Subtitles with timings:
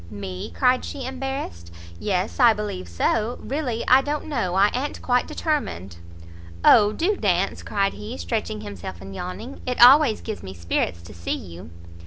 [0.09, 5.27] "Me?" cried she, embarrassed, "yes, I believe so, really I don't know, I a'n't quite
[5.27, 5.97] determined."
[6.65, 11.13] "O, do dance!" cried he, stretching himself and yawning, "it always gives me spirits to
[11.13, 11.69] see you."